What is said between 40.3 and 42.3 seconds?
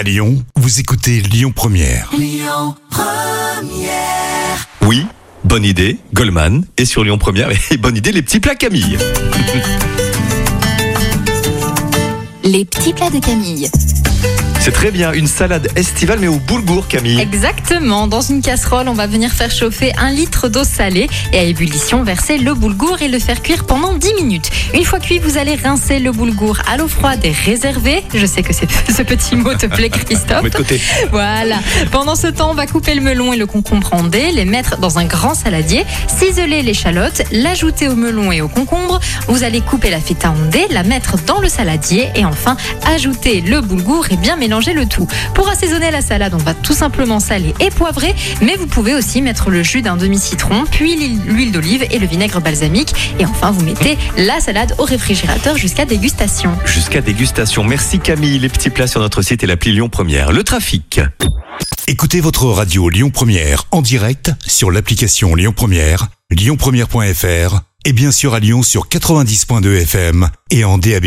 en dés, la mettre dans le saladier et